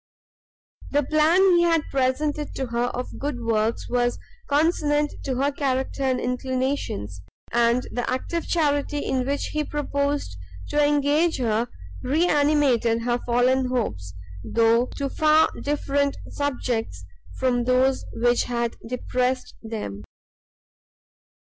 The 0.89 1.03
plan 1.03 1.39
he 1.57 1.61
had 1.61 1.83
presented 1.91 2.55
to 2.55 2.65
her 2.65 2.85
of 2.85 3.19
good 3.19 3.39
works 3.39 3.87
was 3.87 4.17
consonant 4.49 5.13
to 5.25 5.35
her 5.35 5.51
character 5.51 6.01
and 6.01 6.19
inclinations; 6.19 7.21
and 7.51 7.83
the 7.91 8.09
active 8.09 8.47
charity 8.47 8.97
in 9.05 9.27
which 9.27 9.49
he 9.51 9.63
proposed 9.63 10.37
to 10.69 10.83
engage 10.83 11.37
her, 11.37 11.67
re 12.01 12.25
animated 12.27 13.03
her 13.03 13.19
fallen 13.27 13.65
hopes, 13.67 14.15
though 14.43 14.87
to 14.95 15.07
far 15.07 15.49
different 15.61 16.17
subjects 16.29 17.05
from 17.37 17.65
those 17.65 18.03
which 18.11 18.45
had 18.45 18.77
depressed 18.87 19.53
them. 19.61 20.01